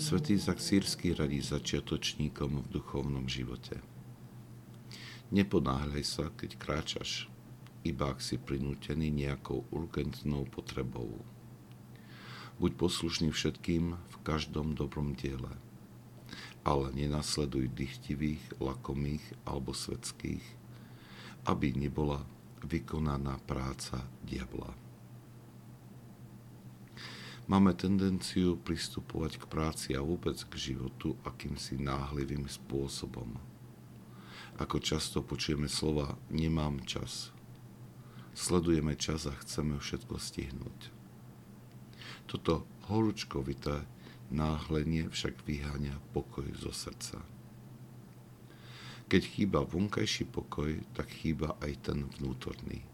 Svetý 0.00 0.40
Zaksírsky 0.40 1.12
radí 1.12 1.44
začiatočníkom 1.44 2.64
v 2.64 2.70
duchovnom 2.72 3.28
živote. 3.28 3.84
Neponáhľaj 5.28 6.04
sa, 6.08 6.32
keď 6.32 6.56
kráčaš, 6.56 7.28
iba 7.84 8.08
ak 8.08 8.24
si 8.24 8.40
prinútený 8.40 9.12
nejakou 9.12 9.68
urgentnou 9.68 10.48
potrebou. 10.48 11.20
Buď 12.56 12.80
poslušný 12.80 13.28
všetkým 13.28 13.92
v 13.92 14.16
každom 14.24 14.72
dobrom 14.72 15.12
diele, 15.12 15.52
ale 16.64 16.96
nenasleduj 16.96 17.68
dychtivých, 17.68 18.56
lakomých 18.56 19.36
alebo 19.44 19.76
svetských, 19.76 20.42
aby 21.44 21.76
nebola 21.76 22.24
vykonaná 22.64 23.36
práca 23.44 24.00
diabla. 24.24 24.72
Máme 27.50 27.74
tendenciu 27.74 28.54
pristupovať 28.62 29.42
k 29.42 29.44
práci 29.50 29.88
a 29.98 30.06
vôbec 30.06 30.38
k 30.38 30.54
životu 30.70 31.18
akýmsi 31.26 31.82
náhlivým 31.82 32.46
spôsobom. 32.46 33.34
Ako 34.62 34.78
často 34.78 35.18
počujeme 35.18 35.66
slova 35.66 36.14
nemám 36.30 36.78
čas, 36.86 37.34
Sledujeme 38.30 38.94
čas 38.94 39.26
a 39.26 39.34
chceme 39.34 39.82
všetko 39.82 40.14
stihnúť. 40.14 40.80
Toto 42.30 42.62
horúčkovité 42.86 43.82
náhlenie 44.30 45.10
však 45.10 45.42
vyháňa 45.42 45.98
pokoj 46.14 46.46
zo 46.54 46.70
srdca. 46.70 47.18
Keď 49.10 49.22
chýba 49.26 49.66
vonkajší 49.66 50.30
pokoj, 50.30 50.78
tak 50.94 51.10
chýba 51.10 51.58
aj 51.58 51.90
ten 51.90 52.06
vnútorný. 52.06 52.86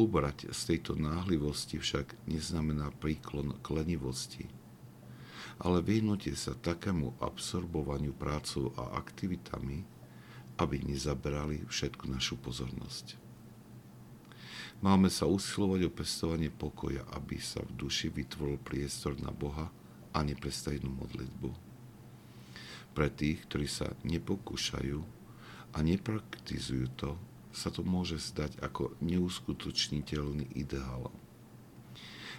Ubrať 0.00 0.48
z 0.48 0.60
tejto 0.64 0.96
náhlivosti 0.96 1.76
však 1.76 2.24
neznamená 2.24 2.88
príklon 2.88 3.52
k 3.60 3.66
lenivosti, 3.76 4.48
ale 5.60 5.84
vyhnutie 5.84 6.32
sa 6.32 6.56
takému 6.56 7.20
absorbovaniu 7.20 8.16
prácou 8.16 8.72
a 8.80 8.96
aktivitami, 8.96 9.84
aby 10.56 10.76
nezaberali 10.88 11.68
všetku 11.68 12.08
našu 12.08 12.40
pozornosť. 12.40 13.20
Máme 14.80 15.12
sa 15.12 15.28
usilovať 15.28 15.84
o 15.84 15.92
pestovanie 15.92 16.48
pokoja, 16.48 17.04
aby 17.12 17.36
sa 17.36 17.60
v 17.60 17.84
duši 17.84 18.08
vytvoril 18.08 18.56
priestor 18.56 19.20
na 19.20 19.28
Boha 19.28 19.68
a 20.16 20.18
neprestajnú 20.24 20.88
modlitbu. 20.96 21.52
Pre 22.96 23.08
tých, 23.12 23.44
ktorí 23.44 23.68
sa 23.68 23.92
nepokúšajú 24.08 24.98
a 25.76 25.78
nepraktizujú 25.84 26.88
to, 26.96 27.20
sa 27.50 27.68
to 27.70 27.82
môže 27.82 28.18
zdať 28.32 28.62
ako 28.62 28.94
neuskutočniteľný 29.02 30.54
ideál. 30.54 31.10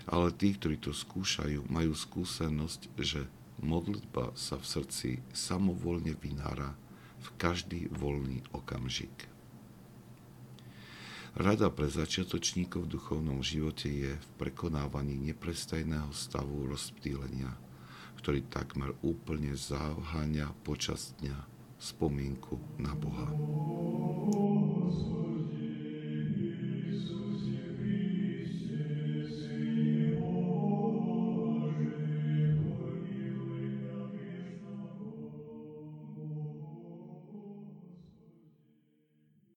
Ale 0.10 0.34
tí, 0.34 0.56
ktorí 0.58 0.82
to 0.82 0.96
skúšajú, 0.96 1.70
majú 1.70 1.94
skúsenosť, 1.94 2.82
že 2.98 3.30
modlitba 3.62 4.34
sa 4.34 4.58
v 4.58 4.66
srdci 4.66 5.10
samovolne 5.32 6.18
vynára 6.18 6.74
v 7.22 7.28
každý 7.38 7.86
voľný 7.94 8.42
okamžik. 8.50 9.30
Rada 11.32 11.72
pre 11.72 11.88
začiatočníkov 11.88 12.90
v 12.90 12.92
duchovnom 13.00 13.40
živote 13.40 13.88
je 13.88 14.12
v 14.20 14.28
prekonávaní 14.36 15.16
neprestajného 15.32 16.12
stavu 16.12 16.68
rozptýlenia, 16.68 17.56
ktorý 18.20 18.44
takmer 18.52 18.92
úplne 19.00 19.56
zaháňa 19.56 20.52
počas 20.68 21.16
dňa 21.24 21.40
spomienku 21.80 22.60
na 22.84 22.92
Boha. 23.00 23.32